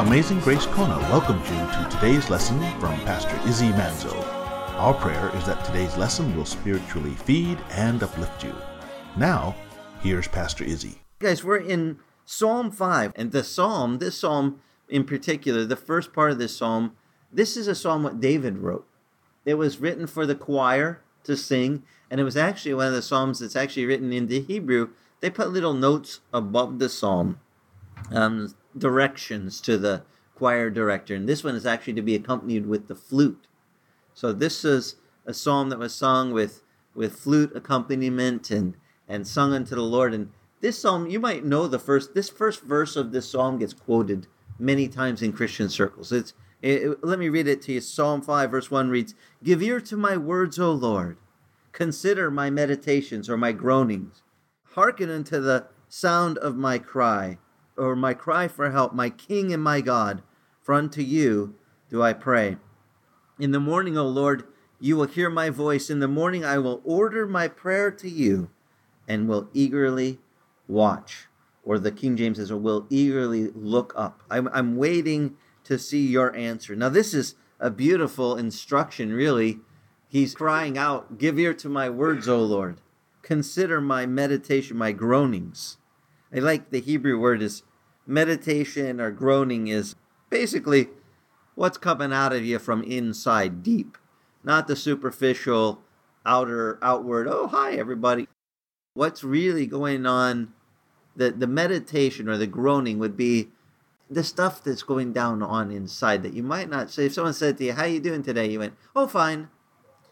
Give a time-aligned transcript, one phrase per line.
[0.00, 4.16] Amazing Grace Kona welcomes you to today's lesson from Pastor Izzy Manzo.
[4.78, 8.54] Our prayer is that today's lesson will spiritually feed and uplift you.
[9.18, 9.54] Now,
[10.00, 11.02] here's Pastor Izzy.
[11.18, 16.32] Guys, we're in Psalm 5, and the psalm, this psalm in particular, the first part
[16.32, 16.96] of this psalm,
[17.30, 18.86] this is a psalm what David wrote.
[19.44, 23.02] It was written for the choir to sing, and it was actually one of the
[23.02, 24.88] psalms that's actually written into Hebrew.
[25.20, 27.38] They put little notes above the psalm,
[28.10, 30.02] um, directions to the
[30.34, 33.46] choir director, and this one is actually to be accompanied with the flute.
[34.14, 34.96] So this is
[35.26, 36.62] a psalm that was sung with
[36.94, 38.76] with flute accompaniment and
[39.08, 40.14] and sung unto the Lord.
[40.14, 43.72] And this psalm, you might know the first this first verse of this psalm gets
[43.72, 44.26] quoted
[44.58, 46.12] many times in Christian circles.
[46.12, 47.80] It's it, let me read it to you.
[47.80, 51.16] Psalm 5, verse 1 reads Give ear to my words, O Lord.
[51.72, 54.22] Consider my meditations or my groanings.
[54.74, 57.38] Hearken unto the sound of my cry,
[57.76, 60.22] or my cry for help, my King and my God.
[60.60, 61.54] For unto you
[61.88, 62.56] do I pray.
[63.38, 64.44] In the morning, O Lord,
[64.78, 65.90] you will hear my voice.
[65.90, 68.50] In the morning, I will order my prayer to you
[69.08, 70.20] and will eagerly
[70.68, 71.26] watch.
[71.64, 74.22] Or the King James says, will eagerly look up.
[74.30, 76.74] I'm, I'm waiting to see your answer.
[76.74, 79.58] Now, this is a beautiful instruction, really.
[80.08, 82.80] He's crying out, Give ear to my words, O Lord.
[83.22, 85.76] Consider my meditation, my groanings.
[86.32, 87.62] I like the Hebrew word is
[88.06, 89.96] meditation or groaning is
[90.28, 90.88] basically
[91.54, 93.98] what's coming out of you from inside deep,
[94.44, 95.82] not the superficial
[96.24, 98.28] outer outward, oh hi everybody.
[98.94, 100.52] What's really going on
[101.16, 103.48] the the meditation or the groaning would be
[104.08, 107.06] the stuff that's going down on inside that you might not say.
[107.06, 109.48] If someone said to you, "How you doing today?" You went, "Oh, fine."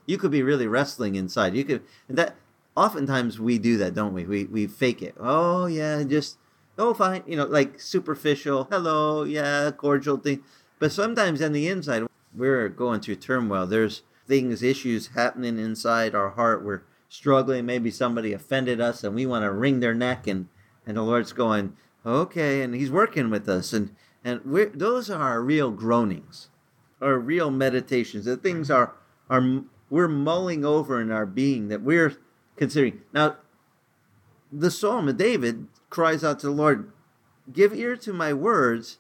[0.07, 1.55] You could be really wrestling inside.
[1.55, 2.37] You could and that.
[2.79, 4.25] Oftentimes we do that, don't we?
[4.25, 5.17] We we fake it.
[5.19, 6.39] Oh yeah, just
[6.79, 7.25] oh fine.
[7.27, 8.69] You know, like superficial.
[8.71, 10.45] Hello, yeah, cordial thing.
[10.79, 13.67] But sometimes on the inside, we're going through turmoil.
[13.67, 16.65] There's things, issues happening inside our heart.
[16.65, 17.67] We're struggling.
[17.67, 20.29] Maybe somebody offended us, and we want to wring their neck.
[20.29, 20.47] And
[20.87, 21.77] and the Lord's going,
[22.07, 23.91] okay, and He's working with us, and
[24.23, 26.49] and we're, those are our real groanings,
[27.03, 28.27] our real meditations.
[28.27, 28.95] The things are
[29.29, 32.15] are we're mulling over in our being that we're
[32.59, 33.01] considering.
[33.13, 33.37] Now,
[34.53, 36.91] the Psalm of David cries out to the Lord,
[37.53, 38.99] "Give ear to my words,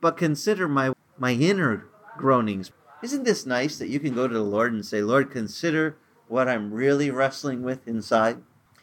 [0.00, 2.70] but consider my my inner groanings."
[3.02, 5.96] Isn't this nice that you can go to the Lord and say, "Lord, consider
[6.28, 8.42] what I'm really wrestling with inside"?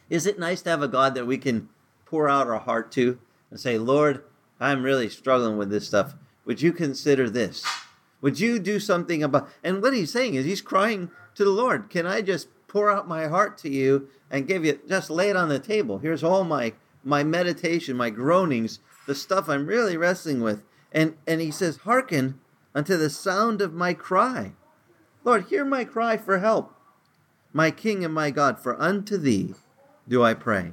[0.09, 1.69] Is it nice to have a God that we can
[2.11, 3.17] pour out our heart to
[3.49, 4.22] and say, Lord,
[4.59, 6.13] I'm really struggling with this stuff.
[6.45, 7.66] Would you consider this?
[8.19, 11.89] Would you do something about and what he's saying is he's crying to the Lord,
[11.89, 15.35] can I just pour out my heart to you and give you just lay it
[15.35, 15.97] on the table.
[15.97, 16.73] Here's all my
[17.03, 20.63] my meditation, my groanings, the stuff I'm really wrestling with.
[20.91, 22.39] And and he says, Hearken
[22.73, 24.53] unto the sound of my cry.
[25.25, 26.73] Lord, hear my cry for help.
[27.51, 29.53] My King and my God, for unto thee
[30.07, 30.71] do I pray.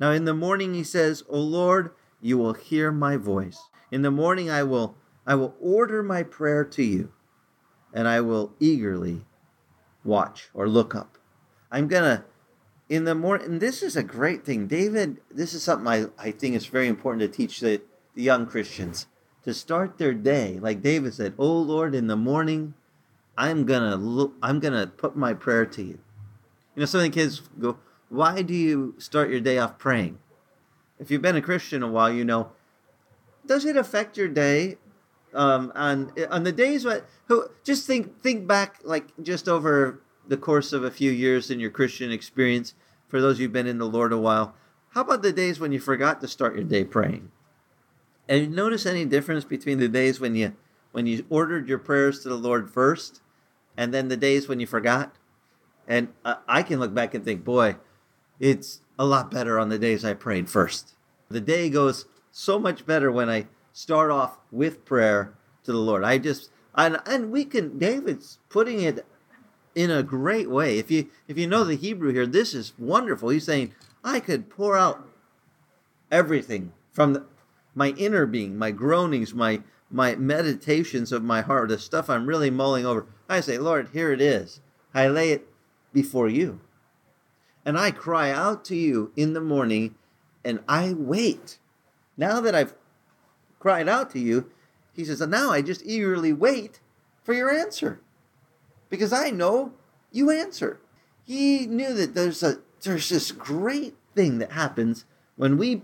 [0.00, 1.90] Now in the morning he says, O Lord,
[2.22, 3.68] you will hear my voice.
[3.90, 4.96] In the morning I will
[5.26, 7.12] I will order my prayer to you,
[7.92, 9.26] and I will eagerly
[10.04, 11.18] watch or look up.
[11.74, 12.24] I'm gonna
[12.88, 14.68] in the morning and this is a great thing.
[14.68, 17.82] David, this is something I, I think is very important to teach the,
[18.14, 19.08] the young Christians.
[19.42, 22.74] To start their day, like David said, Oh Lord, in the morning,
[23.36, 25.98] I'm gonna look I'm gonna put my prayer to you.
[26.76, 30.20] You know, some of the kids go, why do you start your day off praying?
[31.00, 32.52] If you've been a Christian a while, you know,
[33.44, 34.78] does it affect your day?
[35.34, 40.36] Um, on on the days when who just think think back like just over the
[40.36, 42.74] course of a few years in your Christian experience.
[43.08, 44.54] For those who've been in the Lord a while,
[44.90, 47.30] how about the days when you forgot to start your day praying?
[48.28, 50.54] And you notice any difference between the days when you
[50.92, 53.20] when you ordered your prayers to the Lord first,
[53.76, 55.16] and then the days when you forgot?
[55.86, 57.76] And I can look back and think, boy,
[58.40, 60.94] it's a lot better on the days I prayed first.
[61.28, 65.34] The day goes so much better when I start off with prayer
[65.64, 66.04] to the Lord.
[66.04, 69.04] I just and and we can David's putting it
[69.74, 70.78] in a great way.
[70.78, 73.28] If you if you know the Hebrew here, this is wonderful.
[73.28, 75.08] He's saying, I could pour out
[76.10, 77.24] everything from the,
[77.74, 82.50] my inner being, my groanings, my my meditations of my heart, the stuff I'm really
[82.50, 83.06] mulling over.
[83.28, 84.60] I say, Lord, here it is.
[84.92, 85.46] I lay it
[85.92, 86.60] before you
[87.64, 89.94] and I cry out to you in the morning
[90.44, 91.58] and I wait.
[92.16, 92.74] Now that I've
[93.58, 94.50] cried out to you,
[94.92, 96.80] he says, and now I just eagerly wait
[97.22, 98.00] for your answer
[98.94, 99.72] because I know
[100.12, 100.80] you answer.
[101.24, 105.04] He knew that there's a there's this great thing that happens
[105.36, 105.82] when we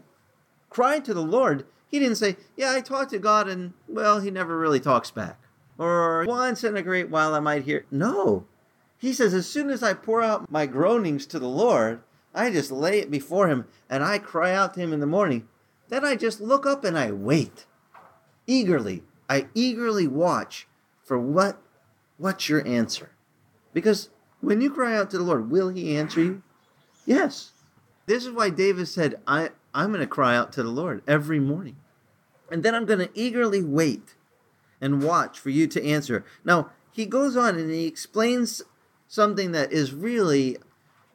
[0.69, 1.67] cry to the Lord.
[1.89, 5.41] He didn't say, Yeah, I talked to God and, well, he never really talks back.
[5.77, 7.85] Or once in a great while I might hear.
[7.91, 8.47] No.
[8.99, 12.03] He says, As soon as I pour out my groanings to the Lord,
[12.33, 15.49] I just lay it before him and I cry out to him in the morning.
[15.89, 17.67] Then I just look up and I wait
[18.47, 19.03] eagerly.
[19.29, 20.69] I eagerly watch
[21.03, 21.61] for what
[22.21, 23.11] what's your answer?
[23.73, 26.43] Because when you cry out to the Lord, will he answer you?
[27.07, 27.53] Yes.
[28.07, 31.41] This is why David said, I, I'm going to cry out to the Lord every
[31.41, 31.77] morning.
[32.51, 34.15] And then I'm going to eagerly wait
[34.81, 36.25] and watch for you to answer.
[36.45, 38.63] Now, he goes on and he explains
[39.09, 40.59] something that is really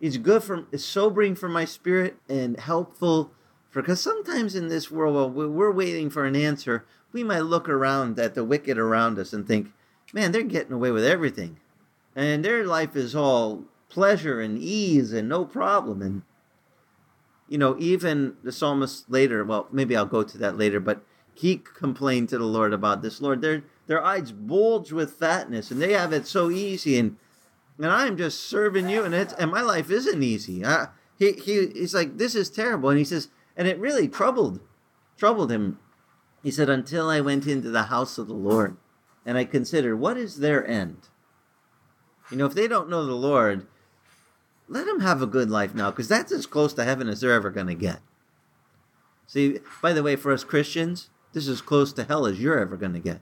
[0.01, 3.31] is good for is sobering for my spirit and helpful
[3.69, 7.69] for because sometimes in this world while we're waiting for an answer we might look
[7.69, 9.71] around at the wicked around us and think
[10.15, 11.59] man they're getting away with everything.
[12.15, 16.01] And their life is all pleasure and ease and no problem.
[16.01, 16.21] And
[17.47, 21.03] you know even the psalmist later well maybe i'll go to that later but
[21.35, 23.21] he complained to the lord about this.
[23.21, 26.97] Lord their their eyes bulge with fatness and they have it so easy.
[26.97, 27.17] And
[27.77, 30.65] and i'm just serving you and it's and my life isn't easy.
[30.65, 30.87] I,
[31.19, 32.89] he, he he's like this is terrible.
[32.89, 33.27] And he says
[33.57, 34.61] and it really troubled
[35.17, 35.77] troubled him.
[36.41, 38.77] He said until i went into the house of the lord
[39.25, 40.97] and i consider what is their end?
[42.31, 43.67] You know if they don't know the lord
[44.67, 47.31] let them have a good life now because that's as close to heaven as they're
[47.31, 47.99] ever going to get.
[49.27, 52.59] See by the way for us christians this is as close to hell as you're
[52.59, 53.21] ever going to get.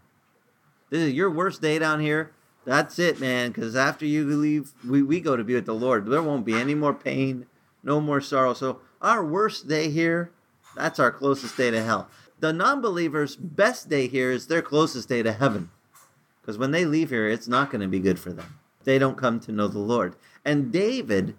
[0.90, 2.32] This is your worst day down here.
[2.66, 6.06] That's it man because after you leave we, we go to be with the lord.
[6.06, 7.46] There won't be any more pain
[7.84, 8.54] no more sorrow.
[8.54, 10.32] So our worst day here
[10.76, 12.08] that's our closest day to hell.
[12.40, 15.70] The non-believers best day here is their closest day to heaven
[16.44, 18.60] because when they leave here it's not going to be good for them.
[18.84, 20.16] They don't come to know the lord.
[20.44, 21.36] And david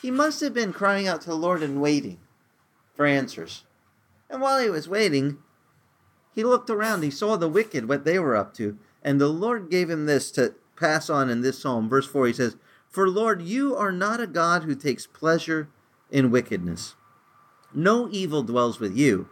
[0.00, 2.18] he must have been crying out to the lord and waiting
[2.94, 3.64] for answers.
[4.28, 5.38] And while he was waiting
[6.32, 8.78] he looked around he saw the wicked what they were up to.
[9.02, 12.32] And the lord gave him this to pass on in this psalm verse 4 he
[12.32, 12.56] says
[12.88, 15.68] for lord you are not a god who takes pleasure
[16.10, 16.94] in wickedness.
[17.72, 19.28] No evil dwells with you.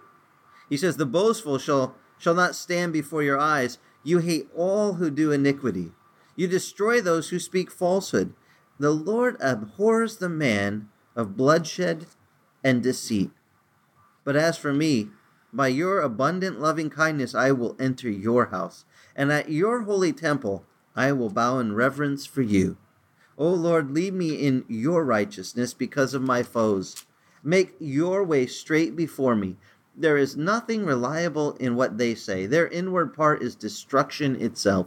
[0.69, 5.11] He says the boastful shall shall not stand before your eyes you hate all who
[5.11, 5.93] do iniquity
[6.37, 8.33] you destroy those who speak falsehood
[8.79, 12.07] the lord abhors the man of bloodshed
[12.63, 13.31] and deceit
[14.25, 15.09] but as for me
[15.53, 18.85] by your abundant loving kindness I will enter your house,
[19.17, 22.77] and at your holy temple I will bow in reverence for you.
[23.39, 27.07] O Lord, lead me in your righteousness because of my foes.
[27.43, 29.57] Make your way straight before me.
[30.01, 32.47] There is nothing reliable in what they say.
[32.47, 34.87] Their inward part is destruction itself.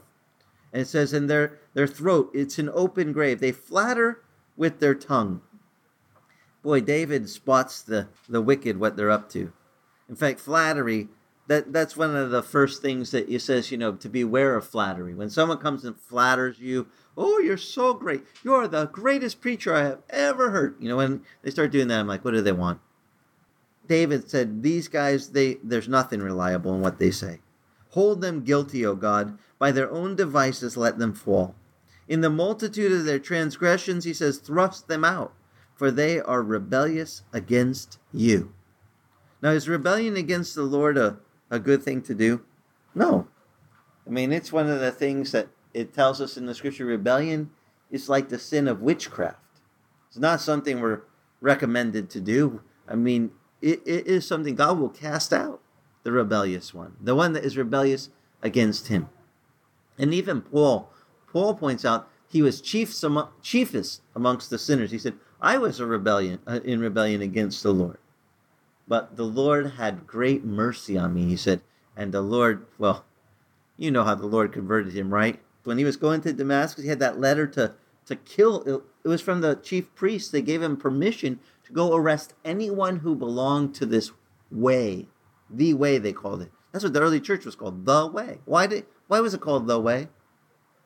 [0.71, 3.41] And it says in their, their throat, it's an open grave.
[3.41, 4.23] They flatter
[4.55, 5.41] with their tongue.
[6.63, 9.51] Boy, David spots the, the wicked, what they're up to.
[10.07, 11.09] In fact, flattery,
[11.47, 14.65] that, that's one of the first things that he says, you know, to beware of
[14.65, 15.13] flattery.
[15.13, 16.87] When someone comes and flatters you,
[17.17, 18.23] oh, you're so great.
[18.43, 20.75] You're the greatest preacher I have ever heard.
[20.79, 22.79] You know, when they start doing that, I'm like, what do they want?
[23.91, 27.41] David said, these guys, they there's nothing reliable in what they say.
[27.89, 29.37] Hold them guilty, O God.
[29.59, 31.55] By their own devices, let them fall.
[32.07, 35.33] In the multitude of their transgressions, he says, thrust them out,
[35.75, 38.53] for they are rebellious against you.
[39.41, 41.17] Now, is rebellion against the Lord a,
[41.49, 42.45] a good thing to do?
[42.95, 43.27] No.
[44.07, 47.49] I mean, it's one of the things that it tells us in the scripture rebellion
[47.89, 49.59] is like the sin of witchcraft.
[50.07, 51.01] It's not something we're
[51.41, 52.61] recommended to do.
[52.87, 55.61] I mean, it, it is something God will cast out
[56.03, 58.09] the rebellious one, the one that is rebellious
[58.41, 59.09] against him.
[59.97, 60.89] And even Paul,
[61.31, 62.93] Paul points out he was chief,
[63.41, 64.91] chiefest amongst the sinners.
[64.91, 67.97] He said, I was a rebellion uh, in rebellion against the Lord.
[68.87, 71.61] But the Lord had great mercy on me, he said.
[71.95, 73.05] And the Lord, well,
[73.77, 75.39] you know how the Lord converted him, right?
[75.63, 77.73] When he was going to Damascus, he had that letter to,
[78.05, 78.83] to kill.
[79.03, 80.31] It was from the chief priest.
[80.31, 81.39] They gave him permission
[81.73, 84.11] go arrest anyone who belonged to this
[84.49, 85.07] way.
[85.49, 86.51] The way, they called it.
[86.71, 88.39] That's what the early church was called, the way.
[88.45, 90.07] Why did why was it called the way?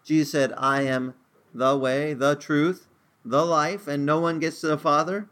[0.04, 1.14] Jesus said, I am
[1.54, 2.88] the way, the truth,
[3.24, 5.30] the life, and no one gets to the Father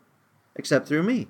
[0.55, 1.27] except through me.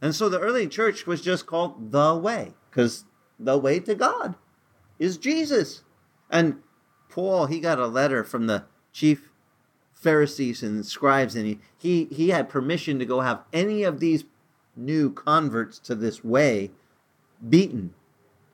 [0.00, 3.04] And so the early church was just called the way, because
[3.38, 4.36] the way to God
[4.98, 5.82] is Jesus.
[6.30, 6.62] And
[7.08, 9.31] Paul, he got a letter from the chief
[10.02, 14.24] Pharisees and scribes, and he, he, he had permission to go have any of these
[14.76, 16.70] new converts to this way
[17.48, 17.94] beaten,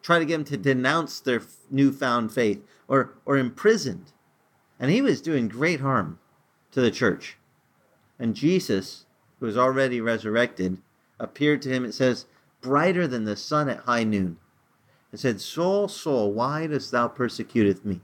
[0.03, 4.13] try to get them to denounce their newfound faith, or, or imprisoned.
[4.79, 6.19] And he was doing great harm
[6.73, 7.37] to the church.
[8.19, 9.07] And Jesus,
[9.41, 10.79] who was already resurrected,
[11.19, 12.27] appeared to him, it says,
[12.61, 14.37] brighter than the sun at high noon.
[15.11, 18.01] and said, Saul, Saul, why dost thou persecuteth me?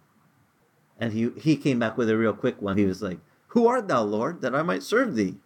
[0.98, 2.76] And he, he came back with a real quick one.
[2.76, 3.18] He was like,
[3.54, 5.36] Who art thou, Lord, that I might serve thee?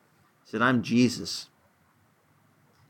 [0.44, 1.50] He said, I'm Jesus.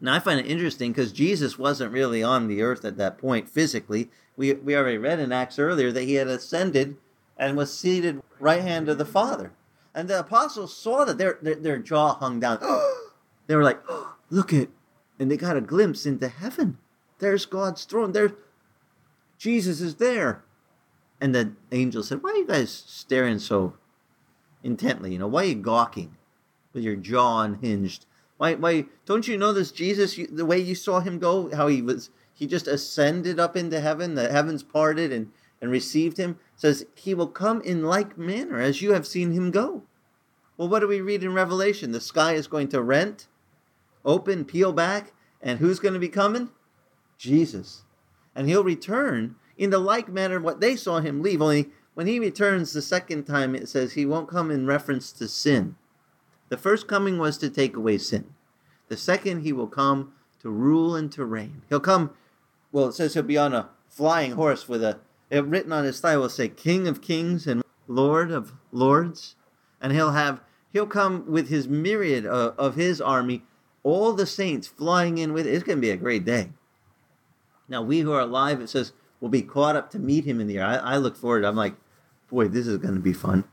[0.01, 3.49] Now, I find it interesting because Jesus wasn't really on the earth at that point
[3.49, 4.11] physically.
[4.37, 6.97] We, we already read in Acts earlier that he had ascended
[7.37, 9.53] and was seated right hand of the Father.
[9.93, 12.61] And the apostles saw that their, their, their jaw hung down.
[13.49, 14.69] they were like, oh, look at,
[15.19, 16.79] and they got a glimpse into heaven.
[17.19, 18.13] There's God's throne.
[18.13, 18.37] There,
[19.37, 20.45] Jesus is there.
[21.21, 23.75] And the angel said, Why are you guys staring so
[24.63, 25.13] intently?
[25.13, 26.17] You know, why are you gawking
[26.73, 28.07] with your jaw unhinged?
[28.37, 31.67] Why, why don't you know this Jesus, you, the way you saw him go, how
[31.67, 36.39] he was, he just ascended up into heaven, the heavens parted and, and received him?
[36.59, 39.83] says he will come in like manner as you have seen him go.
[40.57, 41.93] Well, what do we read in Revelation?
[41.93, 43.29] The sky is going to rent,
[44.05, 46.51] open, peel back, and who's going to be coming?
[47.17, 47.85] Jesus.
[48.35, 51.41] And he'll return in the like manner what they saw him leave.
[51.41, 51.69] Only
[51.99, 55.75] when he returns the second time, it says he won't come in reference to sin.
[56.49, 58.35] The first coming was to take away sin.
[58.87, 61.63] The second, he will come to rule and to reign.
[61.69, 62.13] He'll come,
[62.71, 65.99] well, it says he'll be on a flying horse with a it, written on his
[65.99, 69.35] thigh will say King of Kings and Lord of Lords,
[69.81, 70.41] and he'll have
[70.73, 73.43] he'll come with his myriad of, of his army,
[73.83, 75.53] all the saints flying in with it.
[75.53, 76.51] It's going to be a great day.
[77.69, 80.47] Now we who are alive, it says, will be caught up to meet him in
[80.47, 80.65] the air.
[80.65, 81.45] I, I look forward.
[81.45, 81.75] I'm like,
[82.31, 83.45] boy, this is going to be fun.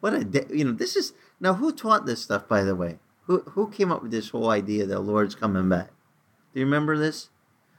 [0.00, 0.46] What a day!
[0.50, 2.98] You know, this is now who taught this stuff, by the way.
[3.26, 5.90] Who who came up with this whole idea that the Lord's coming back?
[6.52, 7.30] Do you remember this?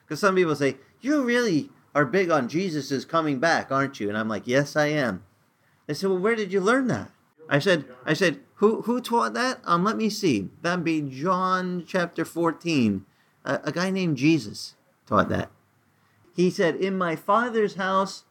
[0.06, 4.10] Because some people say you really are big on Jesus is coming back, aren't you?
[4.10, 5.24] And I'm like, yes, I am.
[5.88, 7.10] They said, well, where did you learn that?
[7.50, 9.60] I said, I said, who who taught that?
[9.64, 10.50] Um, let me see.
[10.62, 13.06] That'd be John chapter 14.
[13.46, 14.76] A, a guy named Jesus
[15.08, 15.50] taught that.
[16.36, 18.26] He said, In my father's house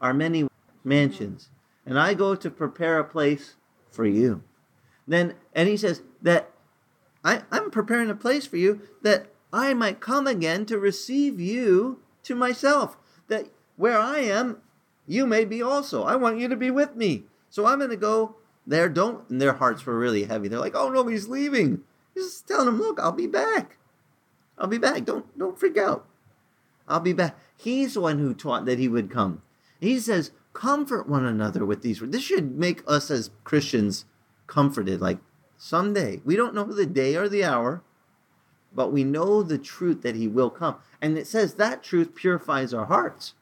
[0.00, 0.46] are many
[0.84, 1.48] mansions,
[1.86, 3.56] and I go to prepare a place
[3.90, 4.42] for you.
[5.06, 6.50] Then and he says that
[7.24, 12.00] I, I'm preparing a place for you that I might come again to receive you
[12.24, 12.96] to myself
[13.28, 14.58] that where I am,
[15.06, 16.04] you may be also.
[16.04, 17.24] I want you to be with me.
[17.50, 18.36] So I'm going to go
[18.66, 18.88] there.
[18.88, 20.48] Don't, and their hearts were really heavy.
[20.48, 21.82] They're like, oh no, he's leaving.
[22.14, 23.78] He's just telling them, look, I'll be back.
[24.58, 25.04] I'll be back.
[25.04, 26.06] Don't, don't freak out.
[26.88, 27.38] I'll be back.
[27.56, 29.42] He's the one who taught that he would come.
[29.80, 32.12] He says, comfort one another with these words.
[32.12, 34.04] This should make us as Christians
[34.46, 35.00] comforted.
[35.00, 35.18] Like
[35.56, 37.82] someday, we don't know the day or the hour,
[38.74, 40.76] but we know the truth that he will come.
[41.00, 43.34] And it says that truth purifies our hearts.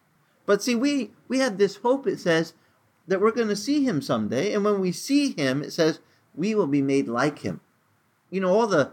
[0.47, 2.55] But see, we, we have this hope, it says,
[3.07, 4.53] that we're going to see him someday.
[4.53, 6.01] And when we see him, it says,
[6.35, 7.61] we will be made like him.
[8.31, 8.93] You know, all the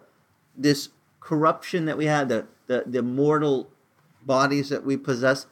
[0.56, 3.70] this corruption that we had, the, the, the mortal
[4.26, 5.46] bodies that we possess,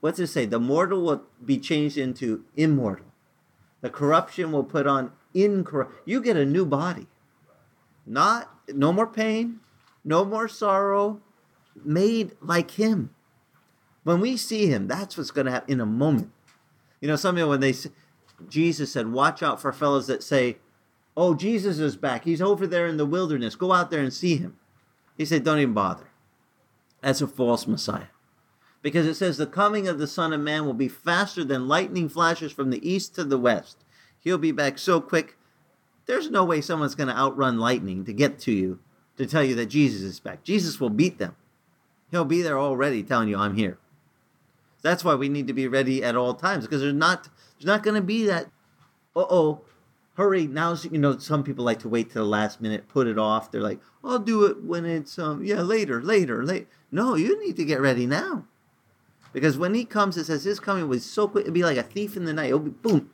[0.00, 0.46] what's it say?
[0.46, 3.06] The mortal will be changed into immortal.
[3.80, 5.94] The corruption will put on incorrupt.
[6.04, 7.06] You get a new body.
[8.06, 9.60] Not no more pain,
[10.04, 11.20] no more sorrow,
[11.84, 13.10] made like him.
[14.04, 16.30] When we see him, that's what's going to happen in a moment.
[17.00, 17.74] You know, some people, when they,
[18.48, 20.56] Jesus said, watch out for fellows that say,
[21.16, 22.24] oh, Jesus is back.
[22.24, 23.56] He's over there in the wilderness.
[23.56, 24.56] Go out there and see him.
[25.16, 26.08] He said, don't even bother.
[27.02, 28.06] That's a false Messiah.
[28.82, 32.08] Because it says, the coming of the Son of Man will be faster than lightning
[32.08, 33.84] flashes from the east to the west.
[34.18, 35.36] He'll be back so quick,
[36.06, 38.80] there's no way someone's going to outrun lightning to get to you
[39.16, 40.42] to tell you that Jesus is back.
[40.42, 41.36] Jesus will beat them.
[42.10, 43.78] He'll be there already telling you, I'm here.
[44.82, 47.82] That's why we need to be ready at all times because there's not there's not
[47.82, 48.46] going to be that.
[49.14, 49.60] Uh oh,
[50.14, 50.74] hurry now!
[50.90, 53.50] You know, some people like to wait to the last minute, put it off.
[53.50, 56.66] They're like, I'll do it when it's um yeah later, later, late.
[56.90, 58.46] No, you need to get ready now,
[59.32, 61.42] because when he comes, it says his coming was so quick.
[61.42, 62.46] It'd be like a thief in the night.
[62.46, 63.10] It'll be boom.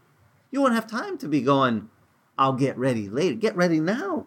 [0.51, 1.89] You won't have time to be going.
[2.39, 3.35] I'll get ready later.
[3.35, 4.27] Get ready now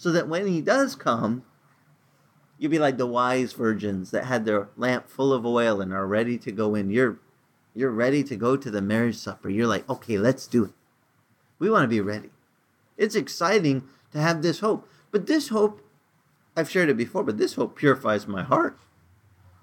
[0.00, 1.44] so that when he does come,
[2.56, 6.06] you'll be like the wise virgins that had their lamp full of oil and are
[6.06, 6.88] ready to go in.
[6.88, 7.18] You're
[7.74, 9.50] you're ready to go to the marriage supper.
[9.50, 10.72] You're like, okay, let's do it.
[11.58, 12.30] We want to be ready.
[12.96, 14.88] It's exciting to have this hope.
[15.10, 15.82] But this hope,
[16.56, 18.78] I've shared it before, but this hope purifies my heart.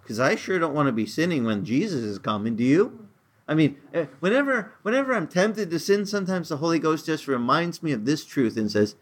[0.08, 2.56] Because I sure don't want to be sinning when Jesus is coming.
[2.56, 3.10] Do you?
[3.46, 7.84] I mean, eh, whenever whenever I'm tempted to sin, sometimes the Holy Ghost just reminds
[7.84, 8.96] me of this truth and says,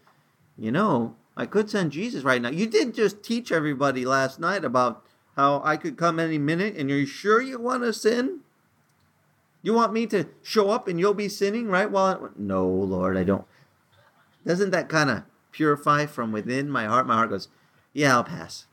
[0.58, 2.48] you know, I could send Jesus right now.
[2.48, 5.04] You did just teach everybody last night about
[5.36, 8.40] how I could come any minute, and you're sure you want to sin?
[9.62, 11.88] You want me to show up and you'll be sinning, right?
[11.88, 13.44] Well, no, Lord, I don't.
[14.44, 15.22] Doesn't that kind of
[15.52, 17.06] purify from within my heart?
[17.06, 17.46] My heart goes,
[17.92, 18.66] yeah, I'll pass.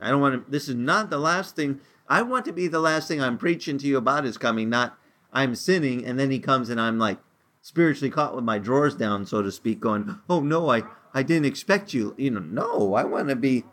[0.00, 0.50] I don't want to.
[0.50, 3.78] This is not the last thing I want to be the last thing I'm preaching
[3.78, 4.98] to you about is coming, not
[5.32, 7.18] I'm sinning, and then he comes and I'm like
[7.62, 11.46] spiritually caught with my drawers down, so to speak, going, Oh no, I, I didn't
[11.46, 12.14] expect you.
[12.16, 13.64] You know, no, I want to be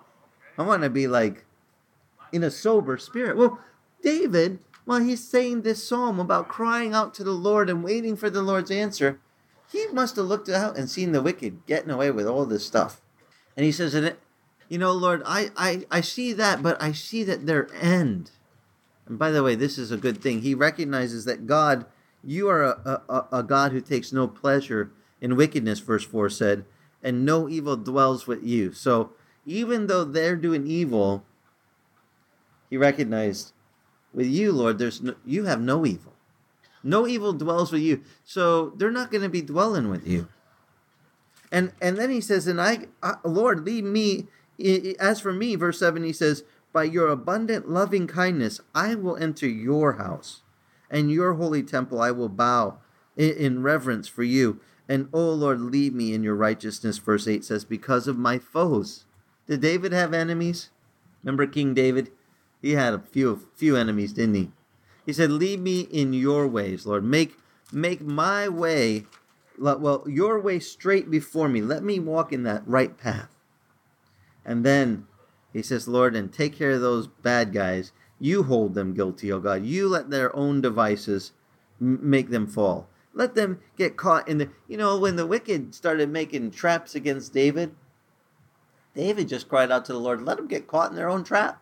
[0.58, 1.46] I want to be like
[2.32, 3.38] in a sober spirit.
[3.38, 3.60] Well,
[4.02, 8.30] David, while he's saying this psalm about crying out to the Lord and waiting for
[8.30, 9.20] the Lord's answer,
[9.72, 13.02] he must have looked out and seen the wicked getting away with all this stuff.
[13.56, 13.94] And he says,
[14.70, 18.32] you know, Lord, I, I, I see that, but I see that their end.
[19.06, 20.42] And by the way, this is a good thing.
[20.42, 21.86] He recognizes that God,
[22.24, 24.92] you are a, a, a God who takes no pleasure
[25.22, 26.66] in wickedness, verse 4 said,
[27.02, 28.72] and no evil dwells with you.
[28.72, 29.12] So
[29.46, 31.24] even though they're doing evil,
[32.70, 33.52] he recognized,
[34.14, 36.14] with you, Lord, there's no, you have no evil.
[36.84, 38.02] No evil dwells with you.
[38.24, 40.28] So they're not going to be dwelling with you.
[41.52, 44.28] And and then he says, and I, I Lord, lead me
[45.00, 49.48] as for me, verse 7, he says, By your abundant loving kindness, I will enter
[49.48, 50.42] your house,
[50.90, 52.78] and your holy temple I will bow
[53.18, 54.60] in reverence for you.
[54.88, 59.06] And, O Lord, lead me in your righteousness, verse 8 says, Because of my foes.
[59.48, 60.70] Did David have enemies?
[61.24, 62.12] Remember King David?
[62.62, 64.52] He had a few few enemies, didn't he?
[65.06, 67.04] He said, Lead me in your ways, Lord.
[67.04, 67.38] Make
[67.72, 69.06] make my way
[69.58, 71.62] well, your way straight before me.
[71.62, 73.33] Let me walk in that right path.
[74.46, 75.08] And then
[75.52, 77.92] he says, Lord, and take care of those bad guys.
[78.20, 79.66] You hold them guilty, O God.
[79.66, 81.32] You let their own devices
[81.80, 82.90] m- make them fall.
[83.14, 84.50] Let them get caught in the.
[84.68, 87.76] You know, when the wicked started making traps against David,
[88.96, 91.62] David just cried out to the Lord, let them get caught in their own trap.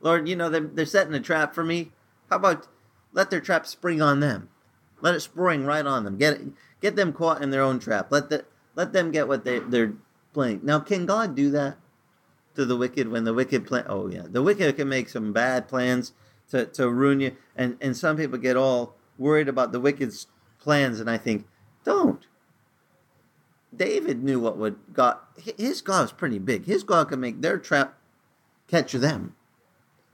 [0.00, 1.92] Lord, you know, they're, they're setting a trap for me.
[2.30, 2.68] How about
[3.12, 4.48] let their trap spring on them?
[5.00, 6.18] Let it spring right on them.
[6.18, 6.42] Get it,
[6.80, 8.10] get them caught in their own trap.
[8.10, 8.44] Let the,
[8.74, 9.94] let them get what they, they're
[10.32, 10.60] playing.
[10.62, 11.78] Now, can God do that
[12.54, 13.84] to the wicked when the wicked plan?
[13.88, 16.12] Oh yeah, the wicked can make some bad plans
[16.50, 20.26] to, to ruin you, and and some people get all worried about the wicked's
[20.58, 21.46] plans, and I think
[21.84, 22.26] don't.
[23.74, 25.18] David knew what would God.
[25.56, 26.64] His God was pretty big.
[26.64, 27.98] His God could make their trap
[28.66, 29.34] catch them.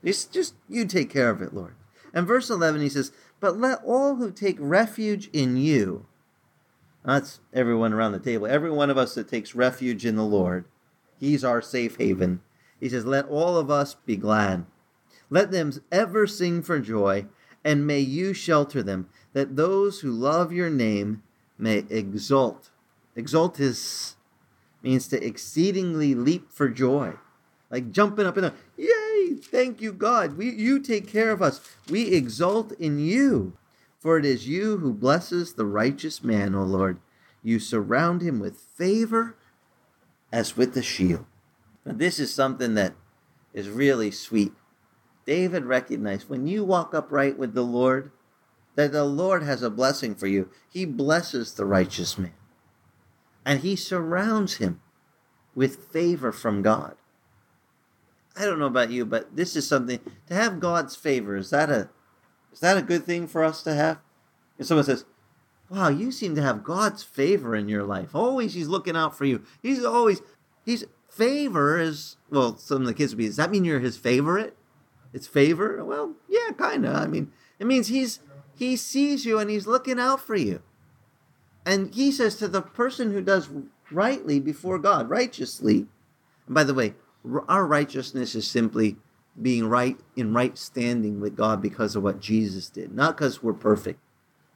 [0.03, 1.75] It's just you take care of it, Lord.
[2.13, 6.05] And verse eleven, he says, "But let all who take refuge in you."
[7.05, 8.47] That's everyone around the table.
[8.47, 10.65] Every one of us that takes refuge in the Lord.
[11.19, 12.41] He's our safe haven.
[12.79, 14.65] He says, Let all of us be glad.
[15.29, 17.25] Let them ever sing for joy,
[17.63, 21.23] and may you shelter them, that those who love your name
[21.57, 22.71] may exult.
[23.15, 24.15] Exult is
[24.81, 27.13] means to exceedingly leap for joy.
[27.71, 30.37] Like jumping up and a yay, thank you, God.
[30.37, 31.59] We you take care of us.
[31.89, 33.57] We exult in you.
[34.05, 36.99] For it is you who blesses the righteous man, O Lord.
[37.41, 39.35] You surround him with favor
[40.31, 41.25] as with a shield.
[41.83, 42.93] Now, this is something that
[43.51, 44.53] is really sweet.
[45.25, 48.11] David recognized when you walk upright with the Lord,
[48.75, 50.51] that the Lord has a blessing for you.
[50.69, 52.35] He blesses the righteous man,
[53.43, 54.81] and he surrounds him
[55.55, 56.95] with favor from God.
[58.37, 61.35] I don't know about you, but this is something to have God's favor.
[61.35, 61.89] Is that a
[62.55, 63.99] is that a good thing for us to have?
[64.57, 65.03] If someone says,
[65.69, 68.15] Wow, you seem to have God's favor in your life.
[68.15, 69.43] Always He's looking out for you.
[69.61, 70.21] He's always
[70.63, 73.97] He's favor is well, some of the kids would be, does that mean you're his
[73.97, 74.55] favorite?
[75.13, 75.83] It's favor?
[75.83, 76.89] Well, yeah, kinda.
[76.89, 78.19] I mean, it means he's
[78.57, 80.61] he sees you and he's looking out for you.
[81.65, 83.49] And he says to the person who does
[83.91, 85.87] rightly before God, righteously,
[86.45, 86.93] and by the way,
[87.47, 88.97] our righteousness is simply
[89.41, 93.53] being right in right standing with God because of what Jesus did, not because we're
[93.53, 93.99] perfect,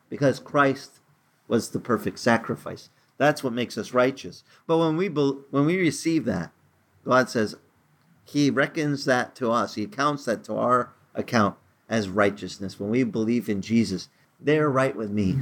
[0.09, 0.99] because Christ
[1.47, 2.89] was the perfect sacrifice.
[3.17, 4.43] That's what makes us righteous.
[4.65, 6.51] But when we when we receive that,
[7.03, 7.55] God says
[8.23, 9.75] He reckons that to us.
[9.75, 11.55] He counts that to our account
[11.89, 12.79] as righteousness.
[12.79, 15.39] When we believe in Jesus, they're right with me.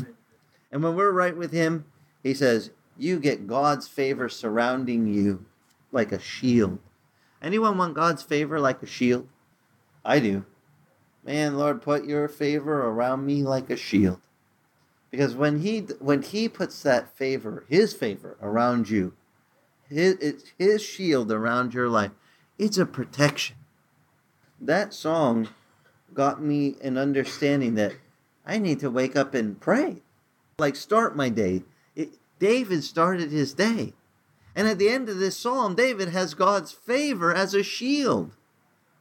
[0.71, 1.85] And when we're right with Him,
[2.23, 5.45] He says, you get God's favor surrounding you
[5.91, 6.79] like a shield.
[7.41, 9.27] Anyone want God's favor like a shield?
[10.03, 10.45] I do.
[11.23, 14.19] Man, Lord, put your favor around me like a shield.
[15.11, 19.13] Because when he when he puts that favor, his favor around you,
[19.89, 22.11] his his shield around your life,
[22.57, 23.55] it's a protection.
[24.59, 25.49] That song
[26.13, 27.93] got me an understanding that
[28.45, 30.01] I need to wake up and pray.
[30.57, 31.63] Like start my day.
[31.95, 33.93] It, David started his day.
[34.57, 38.35] And at the end of this psalm, David has God's favor as a shield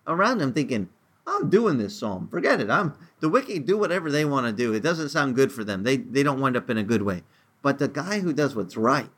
[0.06, 0.90] around him, thinking,
[1.26, 2.28] I'm doing this psalm.
[2.28, 2.68] Forget it.
[2.68, 4.74] I'm the wicked do whatever they want to do.
[4.74, 5.82] It doesn't sound good for them.
[5.82, 7.22] They they don't wind up in a good way.
[7.62, 9.08] But the guy who does what's right,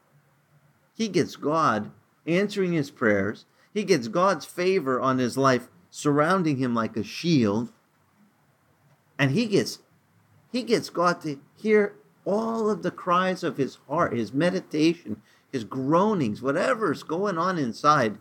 [0.95, 1.91] he gets God
[2.25, 3.45] answering his prayers.
[3.75, 7.73] He gets God's favor on his life surrounding him like a shield.
[9.19, 9.81] And he gets
[10.53, 15.65] he gets God to hear all of the cries of his heart, his meditation, his
[15.65, 18.19] groanings, whatever's going on inside.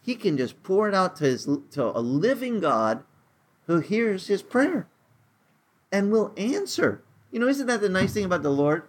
[0.00, 3.02] He can just pour it out to his to a living God
[3.66, 4.88] who hears his prayer
[5.92, 7.02] and will answer.
[7.30, 8.84] You know, isn't that the nice thing about the Lord?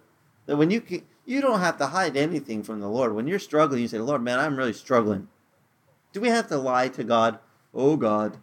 [0.45, 3.13] That when you can, you don't have to hide anything from the Lord.
[3.13, 5.27] When you're struggling, you say, "Lord, man, I'm really struggling."
[6.13, 7.39] Do we have to lie to God?
[7.73, 8.37] Oh God,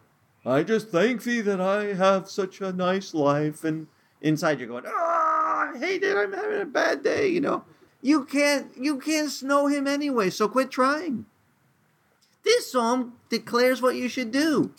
[0.45, 3.87] I just thank thee that I have such a nice life and
[4.21, 6.15] inside you're going, "Oh, I hate it.
[6.15, 7.63] I'm having a bad day," you know.
[8.01, 11.25] You can't you can't snow him anyway, so quit trying.
[12.43, 14.73] This psalm declares what you should do.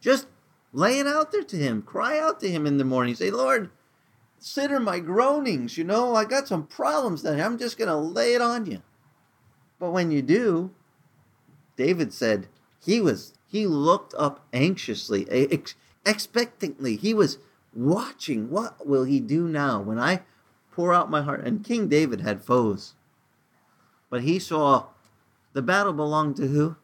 [0.00, 0.26] Just
[0.72, 1.82] lay it out there to him.
[1.82, 3.14] Cry out to him in the morning.
[3.14, 3.70] Say, Lord,
[4.36, 5.76] consider my groanings.
[5.76, 8.82] You know, I got some problems that I'm just going to lay it on you.
[9.78, 10.70] But when you do,
[11.76, 12.48] David said
[12.84, 15.74] he was, he looked up anxiously, ex-
[16.06, 16.96] expectantly.
[16.96, 17.38] He was
[17.74, 18.50] watching.
[18.50, 20.22] What will he do now when I
[20.72, 21.44] pour out my heart?
[21.44, 22.94] And King David had foes.
[24.10, 24.86] But he saw
[25.52, 26.76] the battle belonged to who?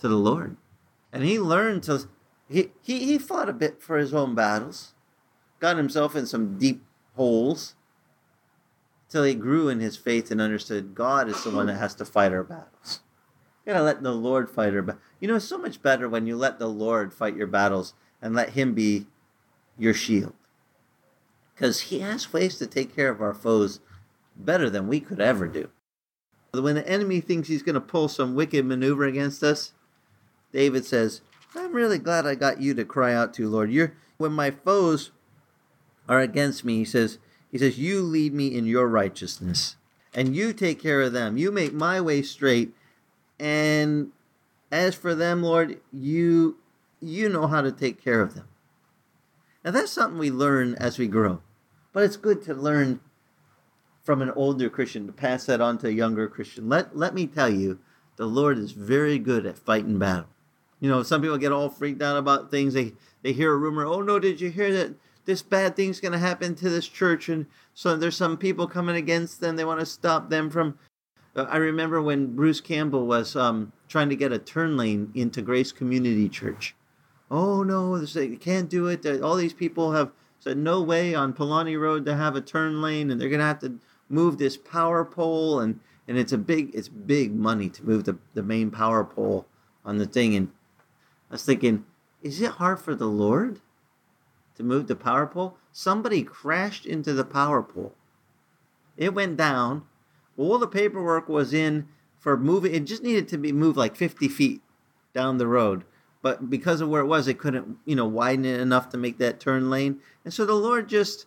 [0.00, 0.56] To the Lord.
[1.12, 2.08] And he learned to
[2.48, 4.92] he, he, he fought a bit for his own battles,
[5.58, 6.82] got himself in some deep
[7.16, 7.74] holes,
[9.08, 12.04] till he grew in his faith and understood God is the one that has to
[12.04, 13.00] fight our battles.
[13.64, 15.02] You gotta let the Lord fight our battles.
[15.18, 18.34] You know, it's so much better when you let the Lord fight your battles and
[18.34, 19.06] let Him be
[19.78, 20.34] your shield.
[21.62, 23.78] Because He has ways to take care of our foes
[24.36, 25.68] better than we could ever do.
[26.50, 29.70] When the enemy thinks he's going to pull some wicked maneuver against us,
[30.52, 31.20] David says,
[31.54, 33.70] I'm really glad I got you to cry out to, Lord.
[33.70, 35.12] You're when my foes
[36.08, 37.18] are against me, he says,
[37.52, 39.76] he says, you lead me in your righteousness,
[40.12, 41.36] and you take care of them.
[41.36, 42.74] You make my way straight.
[43.38, 44.10] And
[44.72, 46.56] as for them, Lord, you
[47.00, 48.48] you know how to take care of them.
[49.64, 51.40] Now that's something we learn as we grow.
[51.92, 53.00] But it's good to learn
[54.02, 56.68] from an older Christian to pass that on to a younger Christian.
[56.68, 57.78] Let let me tell you,
[58.16, 60.28] the Lord is very good at fighting battle.
[60.80, 62.74] You know, some people get all freaked out about things.
[62.74, 63.84] They they hear a rumor.
[63.86, 67.28] Oh no, did you hear that this bad thing's going to happen to this church?
[67.28, 69.56] And so there's some people coming against them.
[69.56, 70.78] They want to stop them from.
[71.36, 75.40] Uh, I remember when Bruce Campbell was um, trying to get a turn lane into
[75.40, 76.74] Grace Community Church.
[77.30, 79.06] Oh no, they can't do it.
[79.22, 80.10] All these people have
[80.42, 83.60] said no way on Palani Road to have a turn lane, and they're to have
[83.60, 83.78] to
[84.08, 85.78] move this power pole, and
[86.08, 89.46] and it's a big it's big money to move the the main power pole
[89.84, 90.50] on the thing, and
[91.30, 91.84] I was thinking,
[92.22, 93.60] is it hard for the Lord
[94.56, 95.56] to move the power pole?
[95.70, 97.94] Somebody crashed into the power pole.
[98.96, 99.84] It went down.
[100.36, 101.86] All the paperwork was in
[102.18, 102.74] for moving.
[102.74, 104.60] It just needed to be moved like 50 feet
[105.14, 105.84] down the road.
[106.22, 109.18] But because of where it was, they couldn't, you know, widen it enough to make
[109.18, 109.98] that turn lane.
[110.24, 111.26] And so the Lord just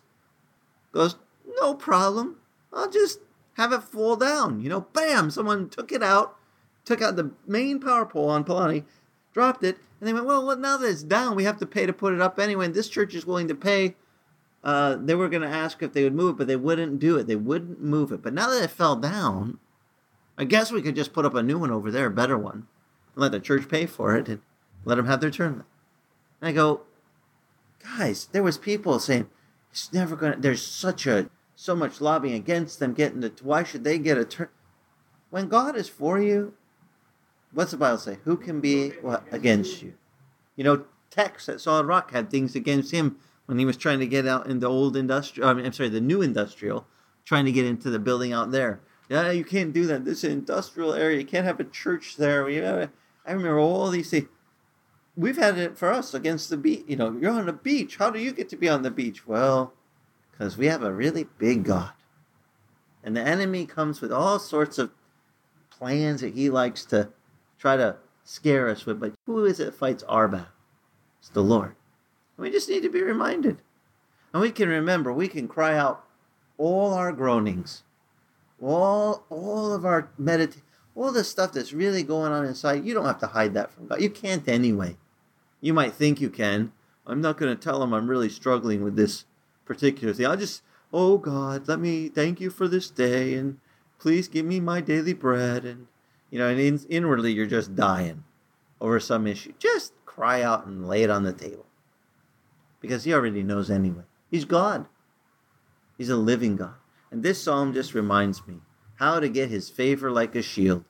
[0.92, 1.16] goes,
[1.60, 2.36] no problem.
[2.72, 3.20] I'll just
[3.54, 4.60] have it fall down.
[4.60, 6.36] You know, bam, someone took it out,
[6.84, 8.84] took out the main power pole on Palani,
[9.34, 11.92] dropped it, and they went, well, now that it's down, we have to pay to
[11.92, 12.66] put it up anyway.
[12.66, 13.96] And this church is willing to pay.
[14.64, 17.16] Uh, they were going to ask if they would move it, but they wouldn't do
[17.16, 17.26] it.
[17.26, 18.22] They wouldn't move it.
[18.22, 19.58] But now that it fell down,
[20.36, 22.66] I guess we could just put up a new one over there, a better one,
[23.14, 24.40] and let the church pay for it and
[24.86, 25.64] let them have their turn.
[26.40, 26.82] And I go,
[27.82, 29.28] guys, there was people saying
[29.70, 30.40] it's never to.
[30.40, 33.42] There's such a so much lobbying against them getting it.
[33.42, 34.48] Why should they get a turn?
[35.28, 36.54] When God is for you,
[37.52, 38.18] what's the Bible say?
[38.24, 39.94] Who can be what, against you?
[40.54, 44.06] You know, Tex at Solid Rock had things against him when he was trying to
[44.06, 45.48] get out in the old industrial.
[45.48, 46.86] I mean, I'm sorry, the new industrial,
[47.24, 48.80] trying to get into the building out there.
[49.08, 50.04] Yeah, you can't do that.
[50.04, 51.18] This is industrial area.
[51.18, 52.44] You can't have a church there.
[52.44, 54.28] I remember all these things.
[55.16, 56.84] We've had it for us against the beach.
[56.86, 57.96] You know, you're on the beach.
[57.96, 59.26] How do you get to be on the beach?
[59.26, 59.72] Well,
[60.30, 61.92] because we have a really big God.
[63.02, 64.90] And the enemy comes with all sorts of
[65.70, 67.08] plans that he likes to
[67.58, 70.48] try to scare us with, but who is it fights our battle?
[71.20, 71.76] It's the Lord.
[72.36, 73.62] And we just need to be reminded.
[74.32, 76.04] And we can remember, we can cry out
[76.58, 77.84] all our groanings,
[78.60, 80.56] all all of our medit
[80.96, 82.84] all the stuff that's really going on inside.
[82.84, 84.00] You don't have to hide that from God.
[84.00, 84.96] You can't anyway.
[85.66, 86.70] You might think you can.
[87.08, 89.24] I'm not going to tell him I'm really struggling with this
[89.64, 90.24] particular thing.
[90.24, 93.58] I'll just, oh God, let me thank you for this day and
[93.98, 95.88] please give me my daily bread and
[96.30, 98.22] you know, and in, inwardly you're just dying
[98.80, 99.54] over some issue.
[99.58, 101.66] Just cry out and lay it on the table.
[102.80, 104.04] Because he already knows anyway.
[104.30, 104.86] He's God.
[105.98, 106.74] He's a living God.
[107.10, 108.60] And this psalm just reminds me
[109.00, 110.84] how to get his favor like a shield.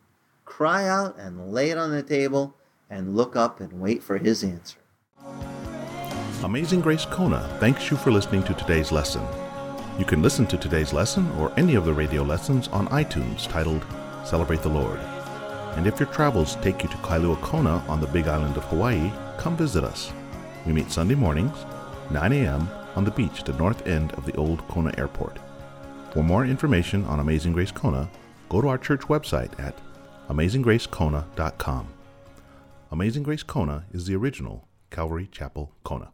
[0.44, 2.54] Cry out and lay it on the table
[2.88, 4.78] and look up and wait for His answer.
[6.44, 9.26] Amazing Grace Kona thanks you for listening to today's lesson.
[9.98, 13.84] You can listen to today's lesson or any of the radio lessons on iTunes titled
[14.24, 15.00] Celebrate the Lord.
[15.76, 19.10] And if your travels take you to Kailua Kona on the big island of Hawaii,
[19.38, 20.12] come visit us.
[20.66, 21.56] We meet Sunday mornings,
[22.10, 25.38] 9 a.m., on the beach at the north end of the old Kona Airport.
[26.12, 28.08] For more information on Amazing Grace Kona,
[28.48, 29.78] go to our church website at
[30.28, 31.88] amazinggracekona.com.
[32.92, 36.12] Amazing Grace Kona is the original Calvary Chapel Kona.